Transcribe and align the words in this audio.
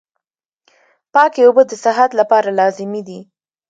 پاکي 1.13 1.41
اوبه 1.45 1.63
د 1.67 1.71
صحت 1.83 2.09
لپاره 2.19 2.49
لازمي 2.59 3.01
دي. 3.07 3.19